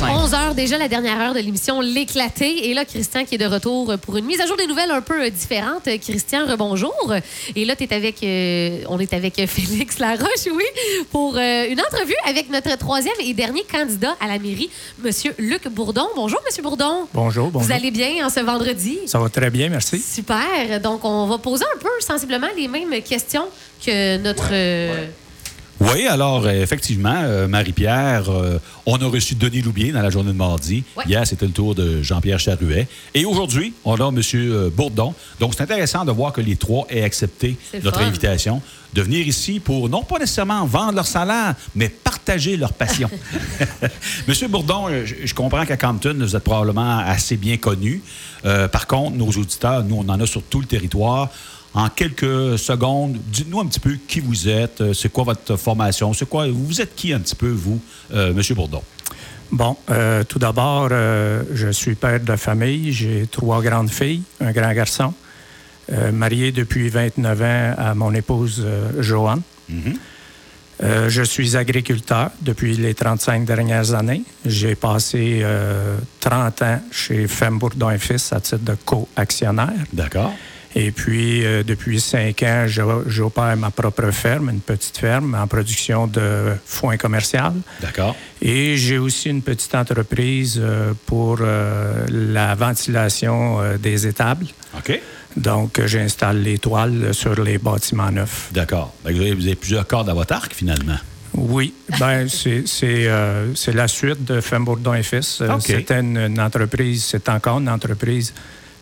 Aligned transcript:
11 0.00 0.34
heures 0.34 0.54
déjà, 0.54 0.78
la 0.78 0.88
dernière 0.88 1.20
heure 1.20 1.34
de 1.34 1.40
l'émission 1.40 1.80
L'éclaté. 1.80 2.70
Et 2.70 2.74
là, 2.74 2.84
Christian 2.86 3.24
qui 3.24 3.34
est 3.34 3.38
de 3.38 3.46
retour 3.46 3.94
pour 3.98 4.16
une 4.16 4.24
mise 4.24 4.40
à 4.40 4.46
jour 4.46 4.56
des 4.56 4.66
nouvelles 4.66 4.90
un 4.90 5.02
peu 5.02 5.24
euh, 5.24 5.30
différentes. 5.30 5.84
Christian, 6.00 6.46
rebonjour. 6.46 7.12
Et 7.54 7.64
là, 7.66 7.74
es 7.78 7.94
avec, 7.94 8.22
euh, 8.22 8.84
on 8.88 8.98
est 8.98 9.12
avec 9.12 9.34
Félix 9.46 9.98
Laroche, 9.98 10.46
oui, 10.46 10.64
pour 11.10 11.36
euh, 11.36 11.66
une 11.68 11.80
entrevue 11.80 12.14
avec 12.26 12.48
notre 12.50 12.76
troisième 12.78 13.14
et 13.22 13.34
dernier 13.34 13.64
candidat 13.64 14.16
à 14.20 14.28
la 14.28 14.38
mairie, 14.38 14.70
Monsieur 15.02 15.34
Luc 15.38 15.68
Bourdon. 15.68 16.08
Bonjour, 16.16 16.40
Monsieur 16.46 16.62
Bourdon. 16.62 17.06
Bonjour, 17.12 17.50
bonjour. 17.50 17.68
Vous 17.68 17.72
allez 17.72 17.90
bien 17.90 18.26
en 18.26 18.30
ce 18.30 18.40
vendredi? 18.40 18.98
Ça 19.06 19.18
va 19.18 19.28
très 19.28 19.50
bien, 19.50 19.68
merci. 19.68 19.98
Super. 19.98 20.80
Donc, 20.80 21.04
on 21.04 21.26
va 21.26 21.36
poser 21.36 21.64
un 21.74 21.78
peu 21.78 21.90
sensiblement 22.00 22.48
les 22.56 22.68
mêmes 22.68 23.02
questions 23.02 23.44
que 23.84 24.16
notre... 24.18 24.52
Oui, 25.82 26.06
alors 26.06 26.46
euh, 26.46 26.50
effectivement, 26.50 27.22
euh, 27.24 27.48
Marie-Pierre, 27.48 28.30
euh, 28.30 28.58
on 28.86 28.98
a 28.98 29.06
reçu 29.06 29.34
Denis 29.34 29.62
Loubier 29.62 29.90
dans 29.90 30.00
la 30.00 30.10
journée 30.10 30.30
de 30.30 30.36
mardi. 30.36 30.84
Hier, 31.06 31.26
c'était 31.26 31.46
le 31.46 31.50
tour 31.50 31.74
de 31.74 32.02
Jean-Pierre 32.02 32.38
Charuet. 32.38 32.86
Et 33.14 33.24
aujourd'hui, 33.24 33.74
on 33.84 33.96
a 33.96 34.08
M. 34.08 34.70
Bourdon. 34.70 35.12
Donc, 35.40 35.54
c'est 35.56 35.62
intéressant 35.64 36.04
de 36.04 36.12
voir 36.12 36.32
que 36.32 36.40
les 36.40 36.54
trois 36.54 36.86
aient 36.88 37.02
accepté 37.02 37.56
notre 37.82 38.00
invitation 38.00 38.62
de 38.92 39.02
venir 39.02 39.26
ici 39.26 39.58
pour 39.58 39.88
non 39.88 40.04
pas 40.04 40.18
nécessairement 40.18 40.64
vendre 40.66 40.92
leur 40.92 41.06
salaire, 41.06 41.54
mais 41.74 41.88
partager 41.88 42.56
leur 42.56 42.74
passion. 42.74 43.10
Monsieur 44.28 44.46
Bourdon, 44.46 44.86
je, 45.04 45.34
comprends 45.34 45.66
qu'à 45.66 45.76
Campton, 45.76 46.14
vous 46.16 46.36
êtes 46.36 46.44
probablement 46.44 46.98
assez 46.98 47.36
bien 47.36 47.56
connu. 47.56 48.02
par 48.70 48.86
contre, 48.86 49.16
nos 49.16 49.30
auditeurs, 49.30 49.82
nous, 49.82 49.96
on 49.96 50.08
en 50.08 50.20
a 50.20 50.26
sur 50.26 50.42
tout 50.42 50.60
le 50.60 50.66
territoire 50.66 51.30
en 51.74 51.88
quelques 51.88 52.58
secondes, 52.58 53.18
dites-nous 53.28 53.60
un 53.60 53.66
petit 53.66 53.80
peu 53.80 53.96
qui 54.06 54.20
vous 54.20 54.48
êtes, 54.48 54.80
euh, 54.80 54.92
c'est 54.92 55.10
quoi 55.10 55.24
votre 55.24 55.56
formation, 55.56 56.12
c'est 56.12 56.28
quoi, 56.28 56.46
vous 56.48 56.80
êtes 56.80 56.94
qui 56.94 57.12
un 57.12 57.20
petit 57.20 57.34
peu, 57.34 57.48
vous, 57.48 57.80
euh, 58.12 58.32
M. 58.32 58.42
Bourdon? 58.54 58.82
Bon, 59.50 59.76
euh, 59.90 60.24
tout 60.24 60.38
d'abord, 60.38 60.88
je 60.88 61.68
suis 61.72 61.94
père 61.94 62.20
de 62.20 62.36
famille. 62.36 62.90
J'ai 62.90 63.26
trois 63.30 63.60
grandes 63.60 63.90
filles, 63.90 64.22
un 64.40 64.50
grand 64.50 64.72
garçon, 64.72 65.12
marié 66.10 66.52
depuis 66.52 66.88
29 66.88 67.42
ans 67.42 67.74
à 67.76 67.94
mon 67.94 68.14
épouse 68.14 68.66
Joanne. 68.98 69.42
Mm-hmm. 69.70 71.08
je 71.08 71.22
suis 71.22 71.54
agriculteur 71.54 72.30
depuis 72.40 72.78
les 72.78 72.94
35 72.94 73.44
dernières 73.44 73.92
années. 73.92 74.22
J'ai 74.46 74.74
passé 74.74 75.44
30 76.20 76.62
ans 76.62 76.80
chez 76.90 77.28
Femme 77.28 77.58
Bourdon 77.58 77.90
et 77.90 77.98
Fils 77.98 78.32
à 78.32 78.40
titre 78.40 78.64
de 78.64 78.74
co-actionnaire. 78.86 79.84
D'accord. 79.92 80.32
Et 80.74 80.90
puis, 80.90 81.44
euh, 81.44 81.62
depuis 81.62 82.00
cinq 82.00 82.42
ans, 82.42 82.66
j'opère 83.06 83.56
ma 83.56 83.70
propre 83.70 84.10
ferme, 84.10 84.48
une 84.50 84.60
petite 84.60 84.96
ferme 84.96 85.34
en 85.34 85.46
production 85.46 86.06
de 86.06 86.54
foin 86.64 86.96
commercial. 86.96 87.52
D'accord. 87.80 88.16
Et 88.40 88.76
j'ai 88.76 88.98
aussi 88.98 89.28
une 89.28 89.42
petite 89.42 89.74
entreprise 89.74 90.58
euh, 90.62 90.92
pour 91.06 91.38
euh, 91.40 92.06
la 92.08 92.54
ventilation 92.54 93.60
des 93.78 94.06
étables. 94.06 94.46
OK. 94.76 95.00
Donc, 95.36 95.80
j'installe 95.86 96.42
les 96.42 96.58
toiles 96.58 97.14
sur 97.14 97.42
les 97.42 97.58
bâtiments 97.58 98.10
neufs. 98.10 98.50
D'accord. 98.52 98.94
Vous 99.04 99.10
avez, 99.10 99.54
plusieurs 99.54 99.86
cordes 99.86 100.08
à 100.08 100.14
votre 100.14 100.34
arc, 100.34 100.54
finalement. 100.54 100.96
Oui, 101.34 101.72
ben 101.98 102.26
c'est 102.28 103.72
la 103.72 103.88
suite 103.88 104.24
de 104.24 104.40
Femme 104.40 104.64
Bourdon 104.64 104.92
et 104.94 105.02
Fils. 105.02 105.42
C'était 105.60 106.00
une, 106.00 106.38
entreprise, 106.38 107.04
c'est 107.04 107.28
encore 107.30 107.58
une 107.58 107.70
entreprise 107.70 108.34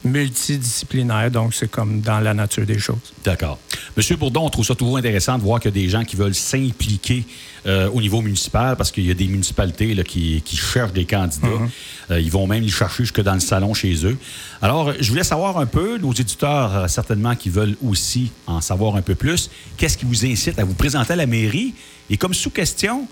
multidisciplinaire, 0.05 1.31
donc 1.31 1.55
c'est 1.55 1.71
comme 1.71 2.01
dans 2.01 2.21
la 2.21 2.33
nature 2.33 2.65
des 2.65 2.79
choses. 2.79 3.13
D'accord. 3.25 3.59
Monsieur 3.97 4.17
Bourdon, 4.17 4.47
on 4.47 4.51
trouve 4.51 4.65
ça 4.65 4.75
toujours 4.75 4.97
intéressant 4.97 5.37
de 5.37 5.43
voir 5.43 5.61
qu'il 5.61 5.71
y 5.71 5.79
a 5.79 5.83
des 5.83 5.89
gens 5.89 6.05
qui 6.05 6.17
veulent 6.17 6.35
s'impliquer 6.35 7.25
euh, 7.67 7.91
au 7.91 8.01
niveau 8.01 8.23
municipal 8.23 8.77
parce 8.77 8.91
qu'il 8.91 9.07
y 9.07 9.11
a 9.11 9.15
des 9.15 9.27
municipalités 9.27 9.95
là, 9.95 10.03
qui, 10.03 10.43
cherchent 10.47 10.93
des 10.93 11.05
candidats. 11.05 11.47
Mhm. 11.47 11.71
Euh, 12.11 12.21
ils 12.21 12.31
vont 12.31 12.47
même 12.47 12.63
les 12.63 12.71
chercher 12.71 13.03
jusque 13.05 13.21
dans 13.21 13.35
le 13.35 13.41
salon 13.41 13.75
chez 13.75 14.07
eux. 14.07 14.17
Alors, 14.63 14.95
je 14.99 15.09
voulais 15.11 15.25
savoir 15.25 15.59
un 15.59 15.67
peu, 15.67 15.99
nos 15.99 16.13
éditeurs 16.13 16.75
euh, 16.75 16.89
certainement 16.89 17.37
qui 17.37 17.51
veulent 17.51 17.77
aussi 17.85 18.31
en 18.47 18.61
savoir 18.61 18.97
un 18.97 19.03
peu 19.03 19.15
plus, 19.15 19.51
qu'est-ce 19.77 19.99
qui 19.99 20.07
vous 20.07 20.25
incite 20.25 20.59
à 20.59 20.65
vous 20.65 20.75
présenter 20.75 21.13
à 21.13 21.17
la 21.17 21.27
mairie? 21.27 21.75
Et 22.09 22.17
comme 22.17 22.35
sous-question, 22.35 23.07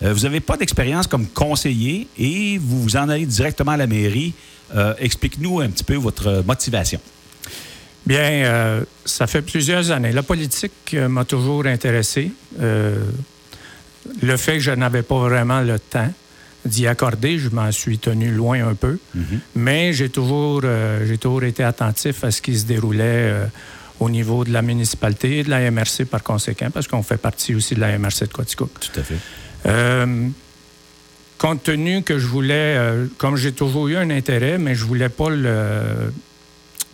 vous 0.00 0.22
n'avez 0.22 0.40
pas 0.40 0.56
d'expérience 0.56 1.06
comme 1.06 1.28
conseiller 1.28 2.08
et 2.18 2.58
vous 2.58 2.82
vous 2.82 2.96
en 2.96 3.08
allez 3.08 3.24
directement 3.24 3.70
à 3.70 3.76
la 3.76 3.86
mairie 3.86 4.34
euh, 4.74 4.94
explique-nous 4.98 5.60
un 5.60 5.68
petit 5.68 5.84
peu 5.84 5.94
votre 5.94 6.42
motivation. 6.46 7.00
Bien, 8.06 8.44
euh, 8.44 8.84
ça 9.04 9.26
fait 9.26 9.42
plusieurs 9.42 9.90
années. 9.90 10.12
La 10.12 10.22
politique 10.22 10.94
euh, 10.94 11.08
m'a 11.08 11.24
toujours 11.24 11.66
intéressé. 11.66 12.32
le 12.60 14.36
fait 14.36 14.54
que 14.54 14.60
je 14.60 14.72
n'avais 14.72 15.02
pas 15.02 15.18
vraiment 15.18 15.60
le 15.60 15.78
temps 15.78 16.12
d'y 16.64 16.86
accorder, 16.86 17.38
je 17.38 17.48
m'en 17.50 17.70
suis 17.72 17.98
tenu 17.98 18.30
loin 18.30 18.66
un 18.66 18.74
peu. 18.74 18.98
Mhm. 19.14 19.40
Mais 19.56 19.92
j'ai 19.92 20.08
toujours, 20.08 20.62
j'ai 21.04 21.18
toujours 21.18 21.44
été 21.44 21.62
attentif 21.64 22.24
à 22.24 22.30
ce 22.30 22.40
qui 22.40 22.58
se 22.58 22.64
déroulait 22.64 23.32
au 24.00 24.10
niveau 24.10 24.44
de 24.44 24.52
la 24.52 24.62
municipalité 24.62 25.38
et 25.38 25.42
de 25.44 25.50
la 25.50 25.70
MRC 25.70 26.04
par 26.04 26.22
conséquent, 26.22 26.70
parce 26.72 26.88
qu'on 26.88 27.02
fait 27.02 27.16
partie 27.16 27.54
aussi 27.54 27.74
de 27.74 27.80
la 27.80 27.98
MRC 27.98 28.22
de 28.22 28.32
Quaticook. 28.32 28.70
Tout 28.80 29.00
à 29.00 29.02
fait 29.02 29.18
compte 31.42 31.64
tenu 31.64 32.02
que 32.02 32.18
je 32.18 32.26
voulais, 32.26 32.76
euh, 32.76 33.06
comme 33.18 33.36
j'ai 33.36 33.50
toujours 33.50 33.88
eu 33.88 33.96
un 33.96 34.10
intérêt, 34.10 34.58
mais 34.58 34.76
je 34.76 34.84
voulais 34.84 35.08
pas 35.08 35.28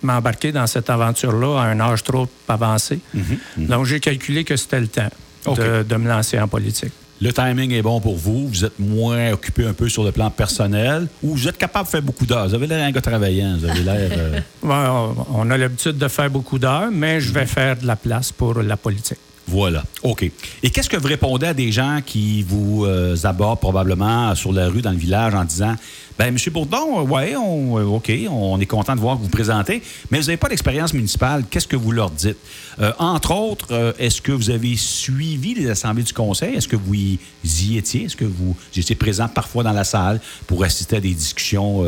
m'embarquer 0.03 0.53
dans 0.53 0.66
cette 0.66 0.88
aventure-là 0.88 1.60
à 1.60 1.64
un 1.66 1.81
âge 1.81 2.03
trop 2.03 2.26
avancé. 2.48 3.00
Mhm, 3.12 3.22
mhm. 3.59 3.66
Donc, 3.66 3.84
j'ai 3.84 4.00
calculé 4.00 4.44
que 4.44 4.56
c'était 4.56 4.81
le 4.81 4.88
temps 4.88 5.10
de, 5.54 5.97
me 5.97 6.09
lancer 6.09 6.41
en 6.41 6.48
politique. 6.48 6.92
Le 7.20 7.32
timing 7.32 7.72
est 7.72 7.82
bon 7.82 8.00
pour 8.00 8.16
vous. 8.16 8.48
Vous 8.48 8.64
êtes 8.64 8.78
moins 8.78 9.32
occupé 9.32 9.66
un 9.66 9.72
peu 9.72 9.88
sur 9.88 10.04
le 10.04 10.12
plan 10.12 10.31
personnel 10.31 11.09
ou 11.22 11.34
vous 11.34 11.48
êtes 11.48 11.59
capable 11.59 11.86
de 11.86 11.91
faire 11.91 12.03
beaucoup 12.03 12.26
d'heures. 12.26 12.48
Vous 12.48 12.54
avez 12.54 12.69
l'air 12.69 12.86
un 12.86 12.92
gars 12.92 13.00
travaillant. 13.00 13.56
Vous 13.59 13.69
avez 13.69 13.82
l'air. 13.82 14.10
Euh, 14.16 14.41
on 15.34 15.50
a 15.50 15.59
l'habitude 15.59 15.98
de 15.98 16.09
faire 16.09 16.30
beaucoup 16.30 16.60
d'heures, 16.60 16.91
mais 16.92 17.20
je 17.20 17.32
vais 17.32 17.42
mhm. 17.42 17.47
faire 17.48 17.76
de 17.76 17.86
la 17.86 17.97
place 17.97 18.30
pour 18.30 18.62
la 18.62 18.76
politique. 18.76 19.19
Voilà. 19.48 19.82
OK. 20.03 20.31
Et 20.62 20.70
qu'est-ce 20.70 20.91
que 20.91 20.98
vous 20.98 21.09
répondez 21.09 21.47
à 21.47 21.54
des 21.54 21.72
gens 21.72 22.00
qui 22.04 22.42
vous 22.42 22.84
euh, 22.84 23.16
abordent 23.25 23.60
probablement 23.60 24.34
sur 24.34 24.53
la 24.53 24.69
rue, 24.69 24.82
dans 24.82 24.91
le 24.91 24.98
village, 24.98 25.34
en 25.34 25.44
disant 25.44 25.75
ben 26.19 26.26
M. 26.26 26.36
Bourdon, 26.53 27.00
ouais, 27.03 27.34
on, 27.34 27.78
euh, 27.78 27.84
OK, 27.84 28.12
on 28.28 28.60
est 28.60 28.66
content 28.66 28.94
de 28.94 29.00
voir 29.00 29.16
que 29.16 29.22
vous 29.22 29.28
présentez, 29.31 29.82
mais 30.10 30.19
vous 30.19 30.26
n'avez 30.26 30.36
pas 30.36 30.48
d'expérience 30.48 30.92
municipale. 30.92 31.44
Qu'est-ce 31.48 31.66
que 31.66 31.76
vous 31.76 31.92
leur 31.92 32.10
dites? 32.10 32.36
Euh, 32.78 32.92
entre 32.98 33.32
autres, 33.32 33.94
est-ce 33.98 34.20
que 34.20 34.32
vous 34.32 34.50
avez 34.50 34.76
suivi 34.76 35.54
les 35.54 35.70
assemblées 35.70 36.03
du 36.03 36.12
conseil? 36.12 36.54
Est-ce 36.54 36.69
que 36.69 36.76
vous 36.76 36.94
y, 36.94 37.78
étiez? 37.78 38.04
Est-ce 38.04 38.16
que 38.16 38.26
vous 38.26 38.54
étiez 38.76 38.97
présent 38.97 39.28
parfois 39.28 39.62
dans 39.62 39.72
la 39.72 39.84
salle 39.84 40.20
pour 40.47 40.62
assister 40.62 40.97
à 40.97 41.00
des 41.00 41.15
discussions 41.15 41.84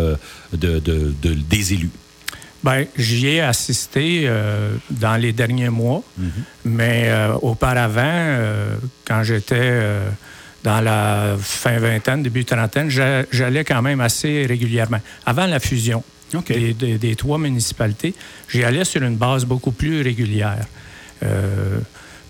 de, 0.52 0.80
des 0.80 1.74
élus? 1.74 1.90
Bien, 2.62 2.84
j'y 2.96 3.28
ai 3.28 3.40
assisté 3.40 4.24
euh, 4.24 4.74
dans 4.90 5.16
les 5.16 5.32
derniers 5.32 5.70
mois, 5.70 6.02
mhm. 6.18 6.30
mais 6.66 7.04
euh, 7.06 7.32
auparavant, 7.40 8.02
euh, 8.04 8.76
quand 9.06 9.22
j'étais 9.22 9.80
dans 10.62 10.82
la 10.82 11.36
fin 11.40 11.78
vingtaine, 11.78 12.22
début 12.22 12.44
trentaine, 12.44 12.90
j'allais 12.90 13.64
quand 13.64 13.80
même 13.80 14.00
assez 14.00 14.44
régulièrement. 14.46 15.00
Avant 15.24 15.46
la 15.46 15.58
fusion 15.58 16.04
des, 16.46 17.16
trois 17.16 17.38
municipalités, 17.38 18.14
j'y 18.48 18.62
allais 18.62 18.84
sur 18.84 19.02
une 19.02 19.16
base 19.16 19.46
beaucoup 19.46 19.72
plus 19.72 20.02
régulière. 20.02 20.66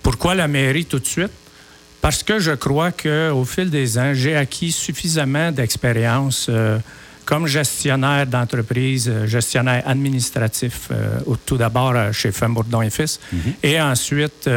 pourquoi 0.02 0.36
la 0.36 0.46
mairie 0.46 0.84
tout 0.84 1.00
de 1.00 1.06
suite? 1.06 1.32
Parce 2.00 2.22
que 2.22 2.38
je 2.38 2.52
crois 2.52 2.92
qu'au 2.92 3.44
fil 3.44 3.68
des 3.68 3.98
ans, 3.98 4.14
j'ai 4.14 4.36
acquis 4.36 4.72
suffisamment 4.72 5.50
d'expérience 5.50 6.48
comme 7.30 7.46
gestionnaire 7.46 8.26
d'entreprise, 8.26 9.08
euh, 9.08 9.24
gestionnaire 9.24 9.84
administratif, 9.86 10.88
euh, 10.90 11.20
tout 11.46 11.56
d'abord 11.56 11.92
euh, 11.94 12.10
chez 12.10 12.32
Femme 12.32 12.54
Bourdon 12.54 12.82
et 12.82 12.90
Fils, 12.90 13.20
mhm. 13.32 13.52
et 13.62 13.80
ensuite 13.80 14.50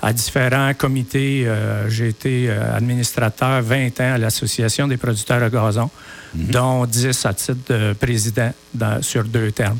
à 0.00 0.12
différents 0.12 0.72
comités. 0.74 1.48
J'ai 1.88 2.08
été 2.08 2.50
administrateur 2.50 3.60
20 3.62 4.00
ans 4.00 4.14
à 4.14 4.18
l'Association 4.18 4.86
des 4.86 4.98
producteurs 4.98 5.40
de 5.40 5.48
gazon, 5.48 5.90
mhm. 6.34 6.46
dont 6.46 6.86
10 6.86 7.26
à 7.26 7.34
titre 7.34 7.72
de 7.72 7.92
président 7.94 8.52
sur 9.00 9.24
deux 9.24 9.50
termes. 9.50 9.78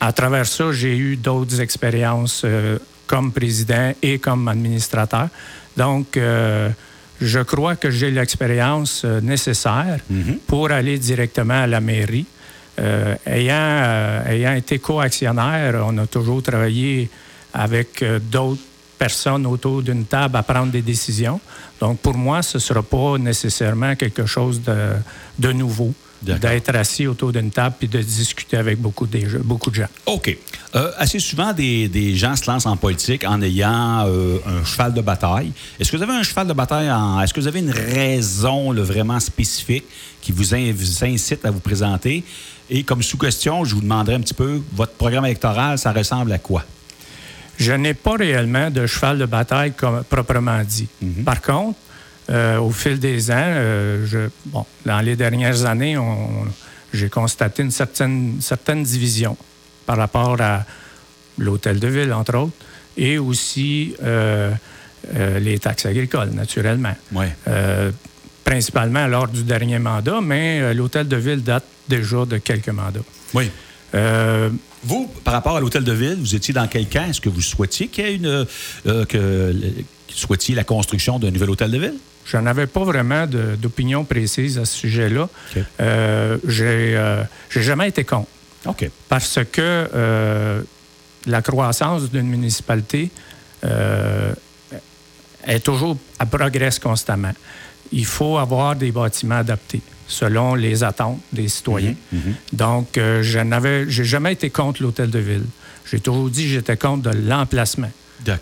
à 0.00 0.12
travers 0.12 0.46
ça, 0.46 0.70
j'ai 0.70 0.96
eu 0.96 1.16
d'autres 1.16 1.60
expériences 1.60 2.46
comme 3.06 3.32
président 3.32 3.92
et 4.00 4.18
comme 4.18 4.46
administrateur. 4.46 5.28
Donc, 5.76 6.18
je 7.20 7.40
crois 7.40 7.76
que 7.76 7.90
j'ai 7.90 8.10
l'expérience 8.10 9.02
euh, 9.04 9.20
nécessaire 9.20 9.98
mhm. 10.08 10.38
pour 10.46 10.70
aller 10.70 10.98
directement 10.98 11.62
à 11.62 11.66
la 11.66 11.80
mairie. 11.80 12.26
Euh, 12.78 13.16
ayant, 13.26 13.54
euh, 13.56 14.32
ayant 14.32 14.54
été 14.54 14.78
co-actionnaire, 14.78 15.82
on 15.84 15.98
a 15.98 16.06
toujours 16.06 16.42
travaillé 16.42 17.10
avec 17.52 18.04
d'autres 18.30 18.62
personnes 18.98 19.46
autour 19.46 19.82
d'une 19.82 20.04
table 20.04 20.36
à 20.36 20.42
prendre 20.42 20.70
des 20.70 20.82
décisions. 20.82 21.40
Donc, 21.80 21.98
pour 21.98 22.14
moi, 22.14 22.42
ce 22.42 22.58
ne 22.58 22.60
sera 22.60 22.82
pas 22.82 23.18
nécessairement 23.18 23.96
quelque 23.96 24.26
chose 24.26 24.62
de, 24.62 24.92
de 25.38 25.52
nouveau 25.52 25.92
d'être 26.22 26.74
assis 26.74 27.06
autour 27.06 27.32
d'une 27.32 27.50
table 27.50 27.76
et 27.82 27.86
de 27.86 28.00
discuter 28.00 28.56
avec 28.56 28.78
beaucoup 28.78 29.06
de, 29.06 29.38
beaucoup 29.38 29.70
de 29.70 29.76
gens. 29.76 29.88
OK. 30.06 30.36
Euh, 30.74 30.90
assez 30.98 31.18
souvent, 31.18 31.52
des, 31.52 31.88
des, 31.88 32.14
gens 32.16 32.36
se 32.36 32.50
lancent 32.50 32.66
en 32.66 32.76
politique 32.76 33.24
en 33.24 33.40
ayant 33.40 34.06
euh, 34.06 34.38
un 34.46 34.64
cheval 34.64 34.92
de 34.92 35.00
bataille. 35.00 35.52
Est-ce 35.78 35.90
que 35.90 35.96
vous 35.96 36.02
avez 36.02 36.12
un 36.12 36.22
cheval 36.22 36.46
de 36.46 36.52
bataille? 36.52 36.90
En, 36.90 37.20
est-ce 37.20 37.32
que 37.32 37.40
vous 37.40 37.46
avez 37.46 37.60
une 37.60 37.70
raison 37.70 38.72
vraiment 38.74 39.20
spécifique 39.20 39.84
qui 40.20 40.32
vous, 40.32 40.44
vous, 40.44 41.04
incite 41.04 41.44
à 41.44 41.50
vous 41.50 41.60
présenter? 41.60 42.24
Et 42.68 42.82
comme 42.82 43.02
sous-question, 43.02 43.64
je 43.64 43.74
vous 43.74 43.80
demanderai 43.80 44.16
un 44.16 44.20
petit 44.20 44.34
peu, 44.34 44.60
votre 44.74 44.92
programme 44.92 45.24
électoral, 45.24 45.78
ça 45.78 45.92
ressemble 45.92 46.32
à 46.32 46.38
quoi? 46.38 46.64
Je 47.56 47.72
n'ai 47.72 47.94
pas 47.94 48.16
réellement 48.16 48.70
de 48.70 48.86
cheval 48.86 49.18
de 49.18 49.26
bataille 49.26 49.72
comme, 49.72 50.04
proprement 50.04 50.62
dit. 50.62 50.88
Mm-hmm. 51.02 51.24
Par 51.24 51.40
contre, 51.40 51.78
euh, 52.30 52.58
au 52.58 52.70
fil 52.70 52.98
des 52.98 53.30
ans, 53.30 53.34
euh, 53.38 54.28
bon, 54.46 54.66
dans 54.84 55.00
les 55.00 55.16
dernières 55.16 55.64
années, 55.64 55.96
j'ai 56.92 57.08
constaté 57.08 57.62
une 57.62 57.70
certaine, 57.70 58.36
certaine 58.40 58.82
division 58.82 59.36
par 59.86 59.96
rapport 59.96 60.36
à 60.40 60.64
l'hôtel 61.38 61.80
de 61.80 61.88
ville, 61.88 62.12
entre 62.12 62.36
autres, 62.36 62.52
et 62.98 63.16
aussi 63.16 63.94
euh, 64.02 64.52
les 65.40 65.58
taxes 65.58 65.86
agricoles, 65.86 66.30
naturellement. 66.30 66.94
principalement 68.44 69.06
lors 69.06 69.28
du 69.28 69.42
dernier 69.42 69.78
mandat, 69.78 70.20
mais 70.22 70.74
l'hôtel 70.74 71.08
de 71.08 71.16
ville 71.16 71.42
date 71.42 71.64
déjà 71.88 72.24
de 72.26 72.38
quelques 72.38 72.68
mandats. 72.68 73.00
Oui. 73.34 73.50
vous, 74.84 75.10
par 75.24 75.34
rapport 75.34 75.56
à 75.56 75.60
l'hôtel 75.60 75.84
de 75.84 75.92
ville, 75.92 76.16
vous 76.18 76.34
étiez 76.34 76.52
dans 76.52 76.66
quel 76.66 76.88
camp? 76.88 77.08
Est-ce 77.08 77.20
que 77.20 77.28
vous 77.30 77.42
souhaitiez 77.42 77.88
qu'il 77.88 78.04
y 78.04 78.08
ait 78.08 78.16
une. 78.16 78.46
que, 79.06 79.54
souhaitiez 80.08 80.54
la 80.54 80.64
construction 80.64 81.18
d'un 81.18 81.30
nouvel 81.30 81.50
hôtel 81.50 81.70
de 81.70 81.78
ville? 81.78 81.94
Je 82.28 82.36
n'avais 82.36 82.66
pas 82.66 82.84
vraiment 82.84 83.26
d'opinion 83.26 84.04
précise 84.04 84.58
à 84.58 84.66
ce 84.66 84.76
sujet-là. 84.76 85.28
Euh, 85.80 86.36
euh, 86.46 87.24
j'ai 87.48 87.62
jamais 87.62 87.88
été 87.88 88.04
contre. 88.04 88.28
Parce 89.08 89.38
que 89.50 89.88
euh, 89.94 90.60
la 91.26 91.40
croissance 91.40 92.10
d'une 92.10 92.28
municipalité 92.28 93.10
est 95.46 95.64
toujours 95.64 95.96
à 96.18 96.26
progresse 96.26 96.78
constamment. 96.78 97.32
Il 97.92 98.04
faut 98.04 98.36
avoir 98.36 98.76
des 98.76 98.92
bâtiments 98.92 99.38
adaptés 99.38 99.80
selon 100.06 100.54
les 100.54 100.84
attentes 100.84 101.20
des 101.32 101.48
citoyens. 101.48 101.94
Mhm, 102.12 102.18
mhm. 102.18 102.34
Donc, 102.52 102.88
je 102.96 103.38
n'avais, 103.38 103.88
j'ai 103.88 104.04
jamais 104.04 104.34
été 104.34 104.50
contre 104.50 104.82
l'hôtel 104.82 105.08
de 105.08 105.18
ville. 105.18 105.46
J'ai 105.90 106.00
toujours 106.00 106.28
dit 106.28 106.42
que 106.44 106.50
j'étais 106.50 106.76
contre 106.76 107.10
de 107.10 107.18
l'emplacement. 107.26 107.90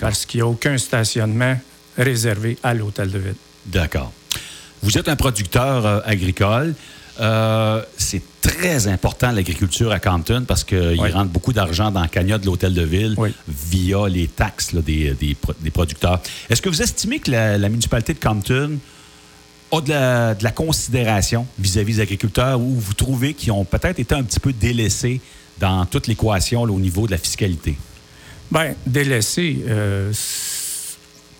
Parce 0.00 0.26
qu'il 0.26 0.38
n'y 0.38 0.42
a 0.42 0.48
aucun 0.48 0.76
stationnement 0.76 1.56
réservé 1.96 2.58
à 2.64 2.74
l'hôtel 2.74 3.12
de 3.12 3.18
ville. 3.18 3.34
D'accord. 3.66 4.12
Vous 4.82 4.98
êtes 4.98 5.08
un 5.08 5.16
producteur 5.16 5.86
euh, 5.86 6.00
agricole. 6.04 6.74
Euh, 7.18 7.82
c'est 7.96 8.22
très 8.42 8.88
important 8.88 9.32
l'agriculture 9.32 9.90
à 9.90 9.98
Compton 9.98 10.44
parce 10.46 10.64
qu'il 10.64 11.00
rentre 11.00 11.30
beaucoup 11.30 11.52
d'argent 11.52 11.90
dans 11.90 12.02
la 12.02 12.08
cagnotte 12.08 12.42
de 12.42 12.46
l'hôtel 12.46 12.74
de 12.74 12.82
ville 12.82 13.16
via 13.48 14.08
les 14.08 14.28
taxes 14.28 14.74
des, 14.74 15.14
des, 15.14 15.70
producteurs. 15.70 16.20
Est-ce 16.50 16.60
que 16.60 16.68
vous 16.68 16.82
estimez 16.82 17.18
que 17.18 17.30
la, 17.30 17.68
municipalité 17.68 18.12
de 18.14 18.18
Compton 18.18 18.78
a 19.72 19.80
de 20.34 20.44
la, 20.44 20.50
considération 20.52 21.46
vis-à-vis 21.58 21.96
des 21.96 22.02
agriculteurs 22.02 22.60
ou 22.60 22.74
vous 22.78 22.94
trouvez 22.94 23.34
qu'ils 23.34 23.52
ont 23.52 23.64
peut-être 23.64 23.98
été 23.98 24.14
un 24.14 24.22
petit 24.22 24.40
peu 24.40 24.52
délaissés 24.52 25.20
dans 25.58 25.86
toute 25.86 26.06
l'équation 26.06 26.62
au 26.62 26.78
niveau 26.78 27.06
de 27.06 27.12
la 27.12 27.18
fiscalité? 27.18 27.76
Bien, 28.50 28.74
délaissés, 28.86 29.64
euh, 29.66 30.12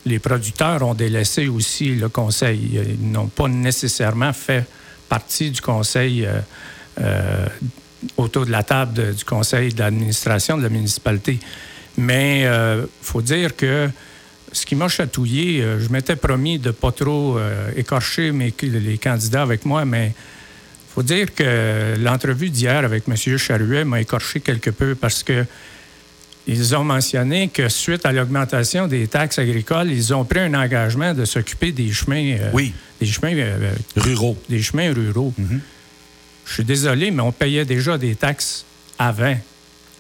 les 0.06 0.20
producteurs 0.20 0.82
ont 0.82 0.94
délaissé 0.94 1.48
aussi 1.48 1.96
le 1.96 2.08
conseil. 2.08 2.80
Ils 3.00 3.10
n'ont 3.10 3.26
pas 3.26 3.48
nécessairement 3.48 4.32
fait 4.32 4.64
partie 5.08 5.50
du 5.50 5.60
conseil 5.60 6.24
euh, 6.24 6.40
euh, 7.00 7.46
autour 8.16 8.46
de 8.46 8.52
la 8.52 8.62
table 8.62 9.14
du 9.14 9.24
conseil 9.24 9.74
d'administration 9.74 10.56
de 10.56 10.62
la 10.62 10.68
municipalité. 10.68 11.40
Mais 11.98 12.42
il 12.42 12.46
euh, 12.46 12.86
faut 13.02 13.20
dire 13.20 13.56
que 13.56 13.90
ce 14.52 14.64
qui 14.64 14.76
m'a 14.76 14.88
chatouillé, 14.88 15.62
je 15.80 15.88
m'étais 15.88 16.16
promis 16.16 16.58
de 16.58 16.68
ne 16.68 16.72
pas 16.72 16.92
trop 16.92 17.36
écorcher 17.74 18.30
mes, 18.30 18.54
les 18.62 18.96
candidats 18.96 19.42
avec 19.42 19.66
moi, 19.66 19.84
mais 19.84 20.14
il 20.14 20.94
faut 20.94 21.02
dire 21.02 21.34
que 21.34 21.94
l'entrevue 21.98 22.48
d'hier 22.48 22.84
avec 22.84 23.04
M. 23.06 23.16
Charuet 23.36 23.84
m'a 23.84 24.00
écorché 24.00 24.40
quelque 24.40 24.70
peu 24.70 24.94
parce 24.94 25.22
que 25.22 25.44
ils 26.46 26.76
ont 26.76 26.84
mentionné 26.84 27.48
que 27.48 27.68
suite 27.68 28.06
à 28.06 28.12
l'augmentation 28.12 28.86
des 28.86 29.08
taxes 29.08 29.38
agricoles, 29.38 29.90
ils 29.90 30.14
ont 30.14 30.24
pris 30.24 30.40
un 30.40 30.54
engagement 30.54 31.12
de 31.12 31.24
s'occuper 31.24 31.72
des 31.72 31.92
chemins, 31.92 32.36
euh, 32.38 32.50
oui. 32.52 32.72
des 33.00 33.06
chemins 33.06 33.34
euh, 33.34 33.72
ruraux. 33.96 34.36
Des 34.48 34.62
chemins 34.62 34.92
ruraux. 34.92 35.34
Mhm. 35.36 35.60
Je 36.44 36.52
suis 36.52 36.64
désolé, 36.64 37.10
mais 37.10 37.22
on 37.22 37.32
payait 37.32 37.64
déjà 37.64 37.98
des 37.98 38.14
taxes 38.14 38.64
avant. 38.98 39.36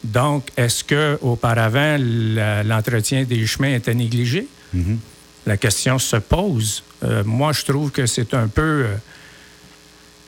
Donc, 0.04 0.50
est-ce 0.56 0.84
que 0.84 1.18
auparavant 1.20 1.96
l'entretien 1.98 3.24
des 3.24 3.44
chemins 3.46 3.74
était 3.74 3.94
négligé? 3.94 4.46
Mhm. 4.72 4.98
La 5.46 5.56
question 5.56 5.98
se 5.98 6.16
pose. 6.16 6.84
Euh, 7.02 7.24
moi, 7.24 7.52
je 7.52 7.64
trouve 7.64 7.90
que 7.90 8.06
c'est 8.06 8.34
un 8.34 8.46
peu 8.46 8.86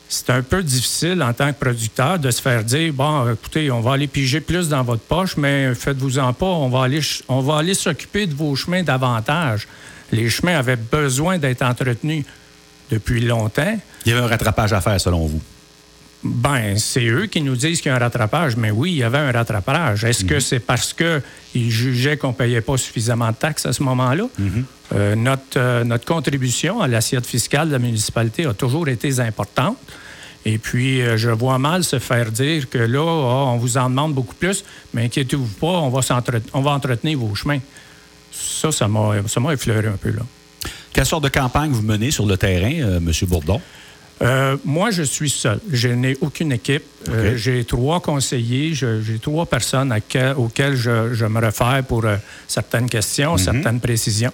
c'est 0.08 0.30
un 0.30 0.42
peu 0.42 0.62
difficile 0.62 1.22
en 1.22 1.32
tant 1.32 1.52
que 1.52 1.58
producteur 1.58 2.18
de 2.18 2.30
se 2.30 2.40
faire 2.40 2.64
dire 2.64 2.92
bon, 2.92 3.30
écoutez, 3.30 3.70
on 3.70 3.80
va 3.80 3.92
aller 3.92 4.06
piger 4.06 4.40
plus 4.40 4.68
dans 4.68 4.82
votre 4.82 5.02
poche, 5.02 5.36
mais 5.36 5.74
faites-vous-en 5.74 6.32
pas, 6.32 6.46
on 6.46 6.68
va 6.68 6.84
aller, 6.84 7.00
on 7.28 7.40
va 7.40 7.58
aller 7.58 7.74
s'occuper 7.74 8.26
de 8.26 8.34
vos 8.34 8.54
chemins 8.56 8.82
davantage. 8.82 9.68
Les 10.10 10.30
chemins 10.30 10.58
avaient 10.58 10.76
besoin 10.76 11.38
d'être 11.38 11.62
entretenus 11.62 12.24
depuis 12.90 13.20
longtemps. 13.20 13.78
Il 14.06 14.12
y 14.12 14.14
avait 14.14 14.24
un 14.24 14.28
rattrapage 14.28 14.72
à 14.72 14.80
faire, 14.80 14.98
selon 14.98 15.26
vous? 15.26 15.42
Ben, 16.24 16.78
c'est 16.78 17.06
eux 17.06 17.26
qui 17.26 17.42
nous 17.42 17.54
disent 17.54 17.80
qu'il 17.80 17.90
y 17.90 17.92
a 17.92 17.96
un 17.96 18.00
rattrapage, 18.00 18.56
mais 18.56 18.70
oui, 18.70 18.92
il 18.92 18.96
y 18.96 19.02
avait 19.04 19.18
un 19.18 19.30
rattrapage. 19.30 20.04
Est-ce 20.04 20.24
que 20.24 20.34
mhm. 20.34 20.40
c'est 20.40 20.58
parce 20.58 20.92
qu'ils 20.92 21.70
jugeaient 21.70 22.16
qu'on 22.16 22.28
ne 22.28 22.32
payait 22.32 22.60
pas 22.60 22.76
suffisamment 22.76 23.28
de 23.28 23.36
taxes 23.36 23.66
à 23.66 23.72
ce 23.72 23.82
moment-là? 23.82 24.24
Mhm. 24.38 24.64
Euh, 24.94 25.14
notre, 25.14 25.58
euh, 25.58 25.84
notre 25.84 26.06
contribution 26.06 26.80
à 26.80 26.88
l'assiette 26.88 27.26
fiscale 27.26 27.68
de 27.68 27.72
la 27.72 27.78
municipalité 27.78 28.46
a 28.46 28.54
toujours 28.54 28.88
été 28.88 29.20
importante. 29.20 29.76
Et 30.46 30.56
puis, 30.56 31.02
euh, 31.02 31.16
je 31.18 31.30
vois 31.30 31.58
mal 31.58 31.84
se 31.84 31.98
faire 31.98 32.30
dire 32.32 32.70
que 32.70 32.78
là, 32.78 33.00
ah, 33.00 33.52
on 33.52 33.58
vous 33.58 33.76
en 33.76 33.90
demande 33.90 34.14
beaucoup 34.14 34.34
plus, 34.34 34.64
mais 34.94 35.04
inquiétez-vous 35.04 35.46
pas, 35.60 35.66
on 35.66 35.90
va, 35.90 36.00
on 36.54 36.62
va 36.62 36.70
entretenir 36.70 37.18
vos 37.18 37.34
chemins. 37.34 37.58
Ça, 38.32 38.72
ça 38.72 38.88
m'a 38.88 39.52
effleuré 39.52 39.88
un 39.88 39.96
peu, 40.00 40.10
là. 40.10 40.22
Quelle 40.92 41.06
sorte 41.06 41.24
de 41.24 41.28
campagne 41.28 41.70
vous 41.70 41.82
menez 41.82 42.10
sur 42.10 42.24
le 42.26 42.36
terrain, 42.36 42.96
M. 42.96 43.10
Bourdon? 43.22 43.60
Moi, 44.64 44.90
je 44.90 45.02
suis 45.02 45.30
seul. 45.30 45.60
Je 45.70 45.88
n'ai 45.88 46.16
aucune 46.20 46.50
équipe. 46.50 46.82
J'ai 47.36 47.64
trois 47.64 48.00
conseillers, 48.00 48.74
j'ai 48.74 49.18
trois 49.20 49.46
personnes 49.46 49.94
auxquelles 50.36 50.74
je, 50.74 51.24
me 51.26 51.40
réfère 51.40 51.84
pour 51.86 52.04
certaines 52.48 52.88
questions, 52.88 53.32
mhm. 53.32 53.38
certaines 53.38 53.80
précisions. 53.80 54.32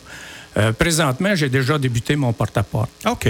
Présentement, 0.78 1.34
j'ai 1.34 1.48
déjà 1.48 1.78
débuté 1.78 2.16
mon 2.16 2.32
porte-à-porte. 2.32 2.90
OK. 3.06 3.28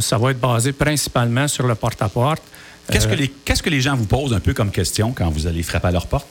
ça 0.00 0.18
va 0.18 0.30
être 0.30 0.40
basé 0.40 0.72
principalement 0.72 1.48
sur 1.48 1.66
le 1.66 1.74
porte-à-porte. 1.74 2.42
Qu'est-ce 2.90 3.08
que, 3.08 3.14
les, 3.14 3.28
qu'est-ce 3.44 3.62
que 3.62 3.70
les 3.70 3.80
gens 3.80 3.96
vous 3.96 4.06
posent 4.06 4.32
un 4.32 4.38
peu 4.38 4.54
comme 4.54 4.70
question 4.70 5.12
quand 5.12 5.28
vous 5.28 5.48
allez 5.48 5.64
frapper 5.64 5.88
à 5.88 5.90
leur 5.90 6.06
porte? 6.06 6.28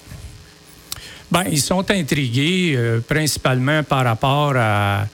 Bien, 1.29 1.43
ils 1.51 1.61
sont 1.61 1.89
intrigués 1.91 2.79
principalement 3.07 3.83
par 3.83 4.05
rapport 4.05 4.53
à 4.55 5.05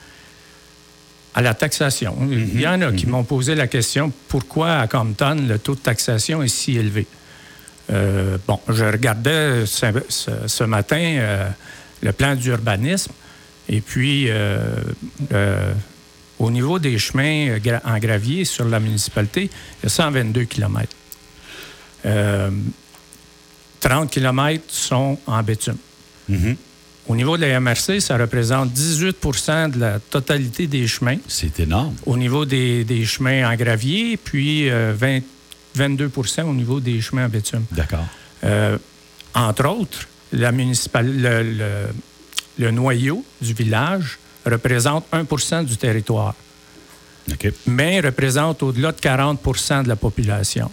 à 1.34 1.42
la 1.42 1.54
taxation. 1.54 2.16
Il 2.30 2.60
y 2.60 2.66
en 2.66 2.80
a 2.82 2.92
qui 2.92 3.06
mhm. 3.06 3.12
m'ont 3.12 3.24
posé 3.24 3.54
la 3.54 3.66
question 3.66 4.12
pourquoi 4.28 4.74
à 4.76 4.86
Compton 4.86 5.36
le 5.48 5.58
taux 5.58 5.74
de 5.74 5.80
taxation 5.80 6.42
est 6.42 6.48
si 6.48 6.76
élevé? 6.76 7.06
Euh, 7.92 8.38
bon, 8.46 8.60
je 8.68 8.84
regardais 8.84 9.66
ce, 9.66 10.64
matin 10.64 11.00
euh, 11.00 11.48
le 12.02 12.12
plan 12.12 12.34
d'urbanisme 12.34 13.12
et 13.72 13.80
puis 13.80 14.26
euh, 14.28 14.76
au 16.38 16.50
niveau 16.50 16.78
des 16.78 16.98
chemins 16.98 17.58
en 17.84 17.98
gravier 17.98 18.44
sur 18.44 18.66
la 18.66 18.78
municipalité, 18.78 19.50
il 19.80 19.84
y 19.84 19.86
a 19.86 19.88
122 19.88 20.44
km. 20.44 20.94
30 23.80 24.10
km 24.10 24.62
sont 24.68 25.18
en 25.26 25.42
bétume. 25.42 25.76
Mhm. 26.28 26.56
Au 27.08 27.16
niveau 27.16 27.36
de 27.36 27.42
la 27.42 27.58
MRC, 27.58 28.00
ça 28.00 28.16
représente 28.16 28.70
18% 28.72 29.72
de 29.72 29.80
la 29.80 29.98
totalité 29.98 30.68
des 30.68 30.86
chemins. 30.86 31.16
C'est 31.26 31.58
énorme. 31.58 31.96
Au 32.06 32.16
niveau 32.16 32.44
des, 32.44 33.04
chemins 33.04 33.50
en 33.50 33.56
gravier, 33.56 34.16
puis 34.16 34.68
22% 34.68 34.70
euh, 34.70 36.44
au 36.44 36.54
niveau 36.54 36.78
des 36.78 37.00
chemins 37.00 37.26
en 37.26 37.28
bitume. 37.28 37.64
D'accord. 37.72 38.06
Euh, 38.44 38.78
entre 39.34 39.66
autres, 39.66 40.06
la 40.32 40.52
le, 40.52 41.88
noyau 42.70 43.24
du 43.40 43.54
village 43.54 44.18
représente 44.46 45.06
1 45.12 45.62
du 45.62 45.76
territoire. 45.76 46.34
Mais 47.66 48.00
représente 48.00 48.62
au-delà 48.62 48.92
de 48.92 48.98
40% 48.98 49.84
de 49.84 49.88
la 49.88 49.96
population. 49.96 50.70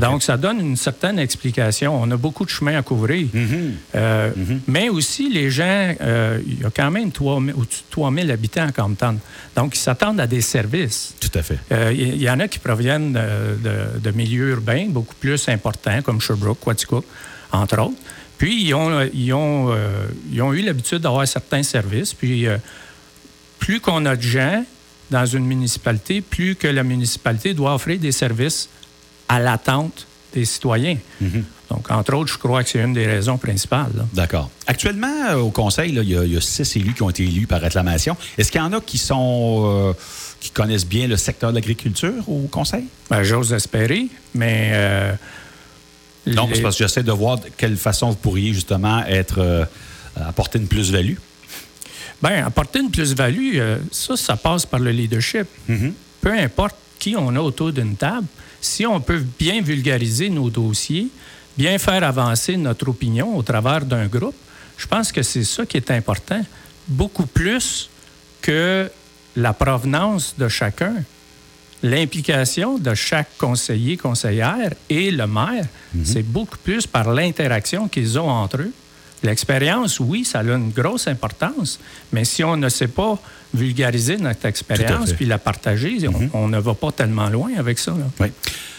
Donc, 0.00 0.22
ça 0.22 0.36
donne 0.36 0.60
une 0.60 0.76
certaine 0.76 1.18
explication. 1.18 2.00
On 2.00 2.10
a 2.10 2.16
beaucoup 2.16 2.44
de 2.44 2.50
chemin 2.50 2.78
à 2.78 2.82
couvrir. 2.82 3.26
Euh, 3.94 4.30
mais 4.68 4.88
aussi, 4.88 5.28
les 5.28 5.50
gens, 5.50 5.94
euh, 6.00 6.40
il 6.46 6.60
y 6.60 6.64
a 6.64 6.70
quand 6.70 6.90
même 6.90 7.10
3 7.10 7.40
000 7.40 7.58
au-dessus 7.58 7.82
de 7.82 7.90
3 7.90 8.12
000 8.12 8.30
habitants 8.30 8.68
à 8.68 8.72
Compton. 8.72 9.18
Donc, 9.56 9.74
ils 9.74 9.80
s'attendent 9.80 10.20
à 10.20 10.26
des 10.26 10.40
services. 10.40 11.14
Tout 11.20 11.36
à 11.36 11.42
fait. 11.42 11.58
Euh, 11.72 11.92
Il 11.92 12.22
y, 12.22 12.30
en 12.30 12.38
a 12.38 12.48
qui 12.48 12.58
proviennent 12.58 13.12
de, 13.12 13.98
de 13.98 14.10
milieux 14.12 14.50
urbains 14.50 14.86
beaucoup 14.88 15.14
plus 15.16 15.48
importants, 15.48 16.00
comme 16.02 16.20
Sherbrooke, 16.20 16.60
Quaticook, 16.60 17.04
entre 17.50 17.80
autres. 17.80 17.96
Puis, 18.38 18.64
ils 18.64 18.74
ont, 18.74 19.06
ils 19.12 19.32
ont, 19.32 19.72
euh, 19.72 20.06
ils 20.32 20.40
ont 20.42 20.52
eu 20.52 20.62
l'habitude 20.62 20.98
d'avoir 20.98 21.26
certains 21.26 21.62
services. 21.64 22.14
Puis, 22.14 22.46
euh, 22.46 22.56
plus 23.58 23.80
qu'on 23.80 24.06
a 24.06 24.14
de 24.16 24.22
gens 24.22 24.64
dans 25.10 25.26
une 25.26 25.44
municipalité, 25.44 26.20
plus 26.20 26.54
que 26.54 26.68
la 26.68 26.84
municipalité 26.84 27.52
doit 27.54 27.74
offrir 27.74 27.98
des 27.98 28.12
services 28.12 28.68
à 29.28 29.40
l'attente 29.40 30.06
des 30.32 30.44
citoyens. 30.44 30.98
Donc, 31.70 31.90
entre 31.90 32.14
autres, 32.14 32.32
je 32.32 32.38
crois 32.38 32.62
que 32.62 32.68
c'est 32.70 32.80
une 32.82 32.92
des 32.92 33.06
raisons 33.06 33.38
principales. 33.38 34.06
D'accord. 34.14 34.50
Actuellement, 34.66 35.30
euh, 35.30 35.36
au 35.36 35.50
Conseil, 35.50 35.90
il, 35.90 36.08
y 36.08 36.16
a, 36.16 36.24
il 36.24 36.32
y 36.32 36.36
a 36.36 36.40
six 36.40 36.76
élus 36.76 36.94
qui 36.94 37.02
ont 37.02 37.10
été 37.10 37.24
élus 37.24 37.46
par 37.46 37.64
acclamation. 37.64 38.16
Est-ce 38.36 38.52
qu'il 38.52 38.60
y 38.60 38.64
en 38.64 38.72
a 38.72 38.80
qui 38.80 38.98
sont 38.98 39.64
euh, 39.66 39.92
qui 40.38 40.50
connaissent 40.50 40.86
bien 40.86 41.08
le 41.08 41.16
secteur 41.16 41.50
de 41.50 41.56
l'agriculture 41.56 42.28
au 42.28 42.46
Conseil? 42.50 42.84
Ben, 43.10 43.22
J'ose 43.24 43.52
espérer, 43.52 44.06
mais... 44.34 44.70
euh, 44.74 45.12
Non, 46.34 46.46
les- 46.48 46.56
c'est 46.56 46.62
parce 46.62 46.76
que 46.76 46.84
j'essaie 46.84 47.02
de 47.02 47.12
voir 47.12 47.38
de 47.38 47.48
quelle 47.56 47.76
façon 47.76 48.10
vous 48.10 48.16
pourriez 48.16 48.52
justement 48.52 49.04
être 49.06 49.38
euh, 49.38 49.64
apporter 50.16 50.58
une 50.58 50.68
plus-value. 50.68 51.16
Bien, 52.22 52.46
apporter 52.46 52.80
une 52.80 52.90
plus-value, 52.90 53.56
euh, 53.56 53.78
ça, 53.92 54.16
ça 54.16 54.36
passe 54.36 54.66
par 54.66 54.80
le 54.80 54.90
leadership. 54.90 55.46
Peu 56.20 56.32
importe 56.32 56.74
qui 56.98 57.14
on 57.16 57.34
a 57.36 57.40
autour 57.40 57.72
d'une 57.72 57.94
table, 57.96 58.26
si 58.60 58.84
on 58.86 59.00
peut 59.00 59.22
bien 59.38 59.62
vulgariser 59.62 60.28
nos 60.28 60.50
dossiers, 60.50 61.06
bien 61.56 61.78
faire 61.78 62.02
avancer 62.02 62.56
notre 62.56 62.88
opinion 62.88 63.36
au 63.36 63.42
travers 63.42 63.84
d'un 63.84 64.06
groupe, 64.06 64.34
je 64.76 64.86
pense 64.86 65.12
que 65.12 65.22
c'est 65.22 65.44
ça 65.44 65.64
qui 65.64 65.76
est 65.76 65.90
important. 65.92 66.44
Beaucoup 66.88 67.26
plus 67.26 67.88
que 68.42 68.90
la 69.36 69.52
provenance 69.52 70.34
de 70.36 70.48
chacun. 70.48 70.94
L'implication 71.82 72.78
de 72.78 72.94
chaque 72.94 73.28
conseiller, 73.38 73.96
conseillère 73.96 74.72
et 74.90 75.10
le 75.10 75.26
maire, 75.26 75.64
c'est 76.04 76.22
beaucoup 76.24 76.58
plus 76.58 76.86
par 76.86 77.12
l'interaction 77.12 77.86
qu'ils 77.88 78.18
ont 78.18 78.28
entre 78.28 78.58
eux. 78.62 78.72
L'expérience, 79.22 79.98
oui, 80.00 80.24
ça 80.24 80.40
a 80.40 80.42
une 80.42 80.70
grosse 80.70 81.08
importance, 81.08 81.78
mais 82.12 82.24
si 82.24 82.42
on 82.44 82.56
ne 82.56 82.68
sait 82.68 82.88
pas 82.88 83.18
vulgariser 83.54 84.16
notre 84.16 84.46
expérience 84.46 85.12
puis 85.12 85.26
la 85.26 85.38
partager, 85.38 85.98
on- 86.08 86.30
on, 86.44 86.48
ne 86.48 86.58
va 86.58 86.74
pas 86.74 86.92
tellement 86.92 87.28
loin 87.28 87.50
avec 87.56 87.78
ça. 87.78 87.92
là. 87.92 88.06
Oui. 88.20 88.28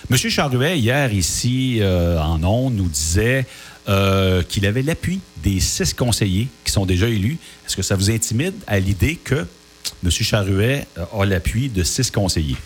Monsieur 0.10 0.30
Charruet, 0.30 0.78
hier, 0.80 1.14
ici, 1.14 1.80
euh, 1.82 2.20
en 2.20 2.42
ondes, 2.44 2.76
nous 2.76 2.88
disait 2.88 3.46
euh, 3.88 4.44
qu'il 4.44 4.66
avait 4.66 4.82
l'appui 4.82 5.20
des 5.44 5.60
six 5.60 5.94
conseillers 5.94 6.48
qui 6.64 6.72
sont 6.72 6.86
déjà 6.86 7.08
élus. 7.08 7.38
Est-ce 7.66 7.76
que 7.76 7.82
ça 7.82 7.96
vous 7.96 8.10
intimide 8.12 8.54
à 8.68 8.80
l'idée 8.80 9.16
que 9.24 9.46
Monsieur 10.04 10.24
Charruet 10.24 10.86
euh, 10.98 11.06
a 11.22 11.26
l'appui 11.26 11.70
de 11.70 11.84
six 11.84 12.10
conseillers? 12.12 12.58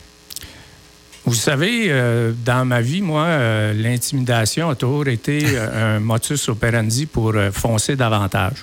Vous 1.26 1.34
savez, 1.36 1.86
euh, 1.90 2.34
dans 2.46 2.66
ma 2.66 2.82
vie, 2.82 3.02
moi, 3.02 3.24
euh, 3.26 3.74
l'intimidation 3.74 4.70
a 4.70 4.76
toujours 4.76 5.08
été 5.08 5.42
euh, 5.46 5.96
un 5.98 6.00
motus 6.00 6.50
operandi 6.50 7.06
pour 7.06 7.34
foncer 7.54 7.96
davantage. 7.96 8.62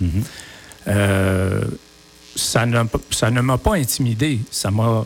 Euh, 0.89 1.63
ça 2.37 2.67
ne, 2.67 2.83
ça 3.11 3.31
ne 3.31 3.41
m'a 3.41 3.59
pas 3.59 3.75
intimidé, 3.77 4.41
ça 4.51 4.71
m'a, 4.71 5.05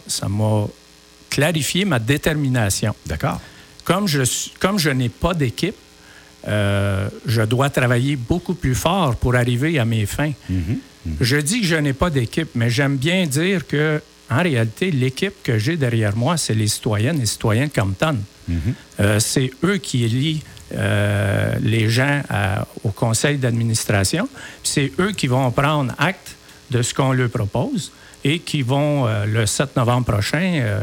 clarifié 1.30 1.84
ma 1.84 1.98
détermination. 1.98 2.94
D'accord. 3.06 3.40
Comme 3.84 4.06
je, 4.08 4.22
suis- 4.22 4.52
comme 4.60 4.78
je 4.78 4.90
n'ai 4.90 5.08
pas 5.08 5.34
d'équipe, 5.34 5.74
euh, 6.46 7.08
je 7.26 7.42
dois 7.42 7.70
travailler 7.70 8.16
beaucoup 8.16 8.54
plus 8.54 8.74
fort 8.74 9.16
pour 9.16 9.34
arriver 9.34 9.78
à 9.78 9.84
mes 9.84 10.06
fins. 10.06 10.32
Je 11.20 11.36
dis 11.36 11.60
que 11.60 11.66
je 11.66 11.76
n'ai 11.76 11.92
pas 11.92 12.10
d'équipe, 12.10 12.48
mais 12.54 12.70
j'aime 12.70 12.96
bien 12.96 13.26
dire 13.26 13.66
que, 13.66 14.00
en 14.30 14.42
réalité, 14.42 14.90
l'équipe 14.90 15.34
que 15.42 15.58
j'ai 15.58 15.76
derrière 15.76 16.16
moi, 16.16 16.36
c'est 16.36 16.54
les 16.54 16.66
citoyennes 16.68 17.20
et 17.20 17.26
citoyens 17.26 17.66
de 17.66 17.72
Compton. 17.72 18.16
Euh, 19.00 19.20
c'est 19.20 19.50
eux 19.64 19.76
qui 19.78 20.04
élient 20.04 20.42
euh, 20.74 21.54
les 21.62 21.88
gens 21.88 22.22
à- 22.28 22.66
au 22.84 22.90
conseil 22.90 23.36
d'administration. 23.38 24.28
C'est 24.62 24.92
eux 24.98 25.12
qui 25.12 25.26
vont 25.26 25.50
prendre 25.50 25.92
acte 25.98 26.36
de 26.70 26.82
ce 26.82 26.92
qu'on 26.94 27.12
leur 27.12 27.28
propose 27.30 27.92
et 28.24 28.38
qui 28.38 28.62
vont, 28.62 29.06
euh, 29.06 29.26
le 29.26 29.46
7 29.46 29.76
novembre 29.76 30.06
prochain, 30.12 30.80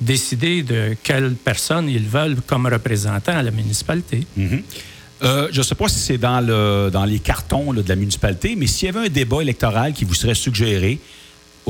décider 0.00 0.62
de 0.62 0.94
quelle 1.02 1.34
personne 1.34 1.88
ils 1.88 2.06
veulent 2.06 2.36
comme 2.46 2.66
représentant 2.66 3.36
à 3.36 3.42
la 3.42 3.50
municipalité. 3.50 4.26
Euh, 5.24 5.48
je 5.50 5.58
ne 5.58 5.62
sais 5.64 5.74
pas 5.74 5.88
si 5.88 5.98
c'est 5.98 6.18
dans, 6.18 6.40
le, 6.40 6.90
dans 6.92 7.04
les 7.04 7.18
cartons 7.18 7.72
là, 7.72 7.82
de 7.82 7.88
la 7.88 7.96
municipalité, 7.96 8.54
mais 8.56 8.68
s'il 8.68 8.86
y 8.86 8.88
avait 8.96 9.06
un 9.06 9.10
débat 9.10 9.42
électoral 9.42 9.92
qui 9.92 10.04
vous 10.04 10.14
serait 10.14 10.34
suggéré, 10.36 11.00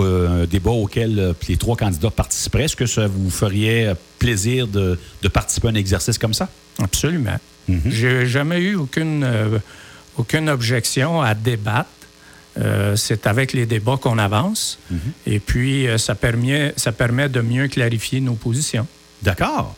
euh, 0.02 0.42
un 0.42 0.46
débat 0.46 0.70
auquel 0.70 1.18
euh, 1.18 1.32
les 1.48 1.56
trois 1.56 1.76
candidats 1.76 2.10
participeraient, 2.10 2.64
est-ce 2.64 2.76
que 2.76 2.86
ça 2.86 3.06
vous 3.06 3.30
ferait 3.30 3.86
euh, 3.86 3.94
plaisir 4.18 4.66
de, 4.68 4.98
de 5.22 5.28
participer 5.28 5.68
à 5.68 5.70
un 5.70 5.74
exercice 5.74 6.18
comme 6.18 6.34
ça? 6.34 6.48
Absolument. 6.82 7.38
J'ai 7.86 8.26
jamais 8.26 8.60
eu 8.60 8.76
aucune, 8.76 9.22
euh, 9.24 9.58
aucune 10.16 10.48
objection 10.48 11.20
à 11.20 11.34
débattre. 11.34 11.88
Euh, 12.58 12.96
c'est 12.96 13.26
avec 13.26 13.52
les 13.52 13.66
débats 13.66 13.98
qu'on 14.00 14.18
avance. 14.18 14.78
Et 15.26 15.38
puis, 15.38 15.86
euh, 15.86 15.98
ça, 15.98 16.14
permet, 16.14 16.72
ça 16.76 16.92
permet 16.92 17.28
de 17.28 17.40
mieux 17.40 17.68
clarifier 17.68 18.20
nos 18.20 18.34
positions. 18.34 18.86
D'accord. 19.22 19.76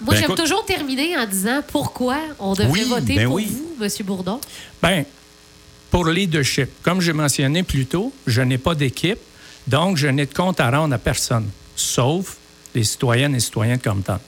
Moi, 0.00 0.14
Ben, 0.14 0.20
j'aime 0.20 0.24
écoute- 0.30 0.38
toujours 0.38 0.64
terminer 0.64 1.16
en 1.18 1.26
disant 1.26 1.60
pourquoi 1.68 2.16
on 2.38 2.54
devrait 2.54 2.70
Oui, 2.70 2.88
voter 2.88 3.14
ben 3.16 3.26
pour 3.26 3.34
oui. 3.34 3.48
vous, 3.78 3.84
M. 3.84 3.90
Bourdon. 4.06 4.40
Bien, 4.82 5.04
pour 5.90 6.06
leadership, 6.06 6.70
comme 6.82 7.00
j'ai 7.02 7.12
mentionné 7.12 7.62
plus 7.62 7.84
tôt, 7.86 8.12
je 8.26 8.40
n'ai 8.40 8.58
pas 8.58 8.74
d'équipe, 8.74 9.18
donc 9.66 9.96
je 9.96 10.08
n'ai 10.08 10.26
de 10.26 10.34
compte 10.34 10.60
à 10.60 10.70
rendre 10.70 10.94
à 10.94 10.98
personne, 10.98 11.48
sauf 11.76 12.36
les 12.74 12.84
citoyennes 12.84 13.34
et 13.34 13.40
citoyens 13.40 13.76
de 13.76 13.82
Compton. 13.82 14.18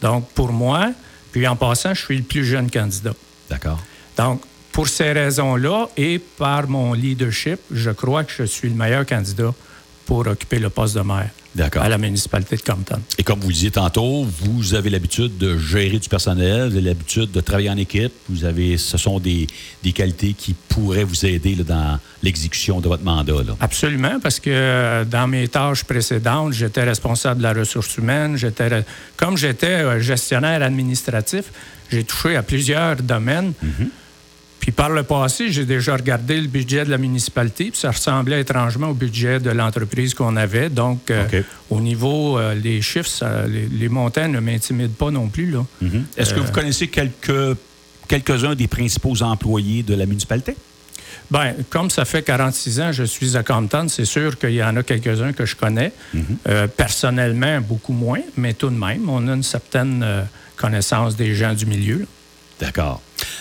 Donc, 0.00 0.28
pour 0.30 0.52
moi, 0.52 0.92
puis 1.32 1.46
en 1.46 1.56
passant, 1.56 1.94
je 1.94 2.04
suis 2.04 2.16
le 2.18 2.22
plus 2.22 2.44
jeune 2.44 2.70
candidat. 2.70 3.14
D'accord. 3.48 3.80
Donc, 4.16 4.42
pour 4.72 4.88
ces 4.88 5.12
raisons-là 5.12 5.88
et 5.96 6.18
par 6.18 6.68
mon 6.68 6.94
leadership, 6.94 7.60
je 7.70 7.90
crois 7.90 8.24
que 8.24 8.32
je 8.32 8.44
suis 8.44 8.68
le 8.68 8.74
meilleur 8.74 9.06
candidat 9.06 9.54
pour 10.04 10.26
occuper 10.26 10.58
le 10.58 10.68
poste 10.68 10.96
de 10.96 11.00
maire. 11.00 11.30
À 11.58 11.88
la 11.88 11.98
municipalité 11.98 12.56
de 12.56 12.62
Compton. 12.62 13.00
Et 13.18 13.22
comme 13.22 13.40
vous 13.40 13.48
le 13.48 13.54
disiez 13.54 13.70
tantôt, 13.70 14.24
vous 14.24 14.74
avez 14.74 14.90
l'habitude 14.90 15.38
de 15.38 15.56
gérer 15.56 15.98
du 15.98 16.08
personnel, 16.08 16.68
vous 16.70 16.76
avez 16.76 16.80
l'habitude 16.80 17.30
de 17.30 17.40
travailler 17.40 17.70
en 17.70 17.76
équipe. 17.76 18.12
Vous 18.28 18.44
avez, 18.44 18.76
ce 18.76 18.98
sont 18.98 19.20
des, 19.20 19.46
des 19.82 19.92
qualités 19.92 20.32
qui 20.32 20.54
pourraient 20.68 21.04
vous 21.04 21.24
aider 21.24 21.54
là, 21.54 21.64
dans 21.64 21.98
l'exécution 22.22 22.80
de 22.80 22.88
votre 22.88 23.04
mandat. 23.04 23.42
là. 23.46 23.56
Absolument, 23.60 24.18
parce 24.20 24.40
que 24.40 24.50
euh, 24.50 25.04
dans 25.04 25.26
mes 25.26 25.48
tâches 25.48 25.84
précédentes, 25.84 26.52
j'étais 26.52 26.82
responsable 26.82 27.38
de 27.38 27.44
la 27.44 27.52
ressource 27.52 27.96
humaine. 27.96 28.36
J'étais, 28.36 28.84
comme 29.16 29.36
j'étais 29.36 29.66
euh, 29.66 30.00
gestionnaire 30.00 30.62
administratif, 30.62 31.44
j'ai 31.90 32.04
touché 32.04 32.36
à 32.36 32.42
plusieurs 32.42 32.96
domaines. 32.96 33.52
Puis 34.64 34.72
par 34.72 34.88
le 34.88 35.02
passé, 35.02 35.52
j'ai 35.52 35.66
déjà 35.66 35.94
regardé 35.94 36.40
le 36.40 36.46
budget 36.48 36.86
de 36.86 36.90
la 36.90 36.96
municipalité, 36.96 37.64
puis 37.70 37.78
ça 37.78 37.90
ressemblait 37.90 38.40
étrangement 38.40 38.88
au 38.88 38.94
budget 38.94 39.38
de 39.38 39.50
l'entreprise 39.50 40.14
qu'on 40.14 40.36
avait. 40.36 40.70
Donc, 40.70 41.10
euh, 41.10 41.24
au 41.68 41.82
niveau 41.82 42.38
euh, 42.38 42.58
des 42.58 42.80
chiffres, 42.80 43.10
ça- 43.10 43.46
les, 43.46 43.66
les 43.68 43.88
montants 43.90 44.26
ne 44.26 44.40
m'intimident 44.40 44.94
pas 44.96 45.10
non 45.10 45.28
plus. 45.28 45.50
Là. 45.50 45.66
Est-ce 46.16 46.32
que 46.32 46.40
vous 46.40 46.50
connaissez 46.52 46.88
quelques, 46.88 47.58
quelques-uns 48.08 48.54
des 48.54 48.66
principaux 48.66 49.22
employés 49.22 49.82
de 49.82 49.94
la 49.94 50.06
municipalité? 50.06 50.56
Bien, 51.30 51.52
comme 51.68 51.90
ça 51.90 52.06
fait 52.06 52.22
46 52.22 52.80
ans 52.80 52.86
que 52.86 52.92
je 52.92 53.04
suis 53.04 53.36
à 53.36 53.42
Compton, 53.42 53.86
c'est 53.88 54.06
sûr 54.06 54.38
qu'il 54.38 54.52
y 54.54 54.64
en 54.64 54.76
a 54.76 54.82
quelques-uns 54.82 55.34
que 55.34 55.44
je 55.44 55.56
connais. 55.56 55.92
Euh, 56.48 56.66
personnellement, 56.68 57.60
beaucoup 57.60 57.92
moins, 57.92 58.20
mais 58.38 58.54
tout 58.54 58.70
de 58.70 58.78
même, 58.78 59.10
on 59.10 59.28
a 59.28 59.34
une 59.34 59.42
certaine 59.42 60.00
euh, 60.02 60.22
connaissance 60.56 61.16
des 61.16 61.34
gens 61.34 61.52
du 61.52 61.66
milieu. 61.66 62.06
D'accord. 62.60 63.00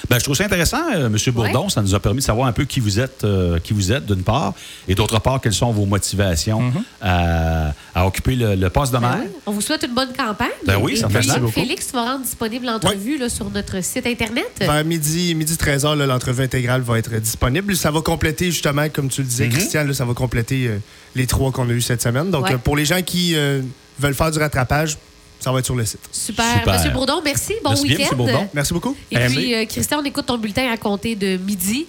Ben, 0.09 0.17
je 0.19 0.23
trouve 0.23 0.35
ça 0.35 0.43
intéressant, 0.45 0.81
euh, 0.95 1.05
M. 1.07 1.17
Bourdon. 1.33 1.63
Ouais. 1.65 1.69
Ça 1.69 1.81
nous 1.81 1.93
a 1.95 1.99
permis 1.99 2.19
de 2.19 2.23
savoir 2.23 2.47
un 2.47 2.51
peu 2.51 2.65
qui 2.65 2.79
vous 2.79 2.99
êtes, 2.99 3.23
euh, 3.23 3.59
qui 3.59 3.73
vous 3.73 3.91
êtes 3.91 4.05
d'une 4.05 4.23
part, 4.23 4.53
et 4.87 4.95
d'autre 4.95 5.19
part, 5.19 5.39
quelles 5.39 5.53
sont 5.53 5.71
vos 5.71 5.85
motivations 5.85 6.73
à, 7.01 7.73
à 7.93 8.05
occuper 8.07 8.35
le, 8.35 8.55
le 8.55 8.69
poste 8.69 8.91
de 8.93 8.97
Ben 8.97 9.09
maire. 9.09 9.19
oui. 9.23 9.31
On 9.45 9.51
vous 9.51 9.61
souhaite 9.61 9.83
une 9.83 9.93
bonne 9.93 10.13
campagne. 10.13 10.49
Ben 10.65 10.77
oui, 10.81 10.93
Et 10.93 10.95
ça 10.97 11.07
puis, 11.07 11.21
fait 11.27 11.39
beaucoup. 11.39 11.51
Félix, 11.51 11.87
tu 11.87 11.93
vas 11.93 12.03
rendre 12.13 12.23
disponible 12.23 12.65
l'entrevue 12.65 13.17
là, 13.17 13.29
sur 13.29 13.49
notre 13.49 13.83
site 13.83 14.05
Internet. 14.07 14.51
Vers 14.59 14.83
midi, 14.85 15.35
midi 15.35 15.53
13h, 15.53 15.95
là, 15.95 16.05
l'entrevue 16.05 16.43
intégrale 16.43 16.81
va 16.81 16.97
être 16.97 17.13
disponible. 17.19 17.75
Ça 17.75 17.91
va 17.91 18.01
compléter, 18.01 18.51
justement, 18.51 18.87
comme 18.89 19.09
tu 19.09 19.21
le 19.21 19.27
disais, 19.27 19.47
Christian, 19.49 19.83
là, 19.85 19.93
ça 19.93 20.05
va 20.05 20.13
compléter 20.13 20.67
euh, 20.67 20.77
les 21.15 21.27
trois 21.27 21.51
qu'on 21.51 21.69
a 21.69 21.73
eu 21.73 21.81
cette 21.81 22.01
semaine. 22.01 22.29
Donc, 22.31 22.45
Ouais. 22.45 22.53
euh, 22.55 22.57
pour 22.57 22.75
les 22.75 22.85
gens 22.85 23.01
qui 23.01 23.35
euh, 23.35 23.61
veulent 23.99 24.15
faire 24.15 24.31
du 24.31 24.39
rattrapage, 24.39 24.97
ça 25.43 25.51
va 25.51 25.59
être 25.59 25.65
sur 25.65 25.75
le 25.75 25.83
site. 25.83 25.99
Super. 26.09 26.59
Super. 26.59 26.73
Monsieur 26.73 26.91
Bourdon, 26.91 27.21
merci. 27.23 27.53
Bon 27.61 27.71
week-end. 27.71 27.99
Monsieur 27.99 28.15
Bourdon. 28.15 28.47
Merci 28.53 28.73
beaucoup. 28.73 28.95
Et 29.11 29.17
puis, 29.17 29.53
euh, 29.53 29.65
Christian, 29.65 29.99
on 29.99 30.05
écoute 30.05 30.25
ton 30.25 30.37
bulletin 30.37 30.71
à 30.71 30.77
compter 30.77 31.15
de 31.15 31.35
midi. 31.35 31.85